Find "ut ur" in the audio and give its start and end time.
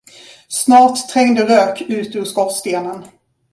1.81-2.25